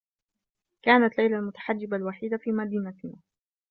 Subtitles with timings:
[0.85, 3.13] كانت ليلى المتحجّبة الوحيدة في مدينتنا.